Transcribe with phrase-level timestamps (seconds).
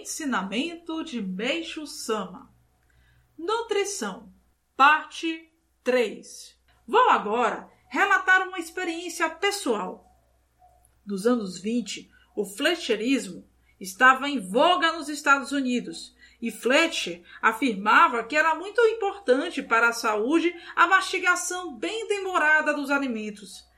[0.00, 2.50] Ensinamento de Meixo Sama
[3.36, 4.32] Nutrição
[4.74, 5.52] Parte
[5.84, 10.06] 3 Vou agora relatar uma experiência pessoal.
[11.06, 13.46] Nos anos 20, o Fletcherismo
[13.78, 19.92] estava em voga nos Estados Unidos e Fletcher afirmava que era muito importante para a
[19.92, 23.68] saúde a mastigação bem demorada dos alimentos.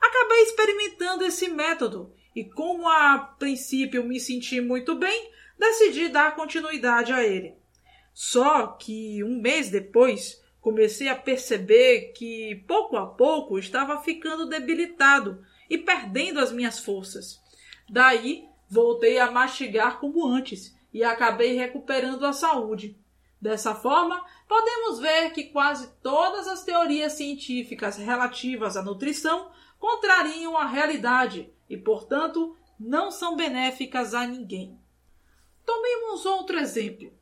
[0.00, 7.12] Acabei experimentando esse método e, como a princípio me senti muito bem, decidi dar continuidade
[7.12, 7.54] a ele.
[8.12, 15.44] Só que um mês depois comecei a perceber que pouco a pouco estava ficando debilitado
[15.68, 17.40] e perdendo as minhas forças.
[17.88, 22.96] Daí voltei a mastigar como antes e acabei recuperando a saúde.
[23.40, 30.66] Dessa forma, podemos ver que quase todas as teorias científicas relativas à nutrição contrariam a
[30.66, 34.76] realidade e, portanto, não são benéficas a ninguém.
[35.64, 37.12] Tomemos outro exemplo.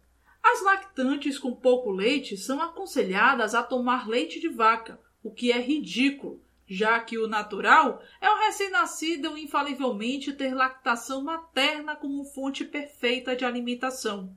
[0.43, 5.61] As lactantes com pouco leite são aconselhadas a tomar leite de vaca, o que é
[5.61, 13.37] ridículo, já que o natural é o recém-nascido infalivelmente ter lactação materna como fonte perfeita
[13.37, 14.35] de alimentação.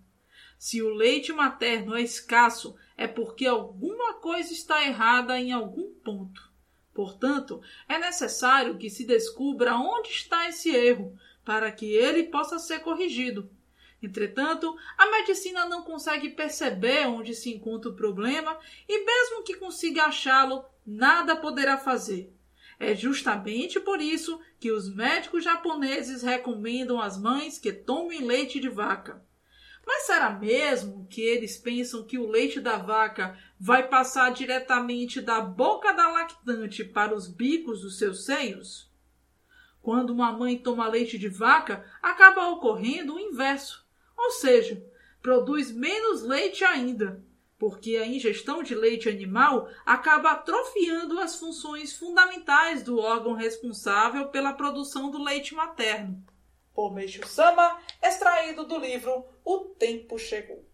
[0.59, 6.50] Se o leite materno é escasso, é porque alguma coisa está errada em algum ponto.
[6.93, 12.79] Portanto, é necessário que se descubra onde está esse erro, para que ele possa ser
[12.79, 13.49] corrigido.
[14.01, 20.05] Entretanto, a medicina não consegue perceber onde se encontra o problema e, mesmo que consiga
[20.05, 22.33] achá-lo, nada poderá fazer.
[22.79, 28.69] É justamente por isso que os médicos japoneses recomendam às mães que tomem leite de
[28.69, 29.23] vaca.
[29.85, 35.41] Mas será mesmo que eles pensam que o leite da vaca vai passar diretamente da
[35.41, 38.91] boca da lactante para os bicos dos seus seios?
[39.81, 43.83] Quando uma mãe toma leite de vaca, acaba ocorrendo o inverso,
[44.15, 44.85] ou seja,
[45.21, 47.23] produz menos leite ainda,
[47.57, 54.53] porque a ingestão de leite animal acaba atrofiando as funções fundamentais do órgão responsável pela
[54.53, 56.23] produção do leite materno
[56.73, 60.70] por Meishu Sama, extraído do livro O Tempo Chegou.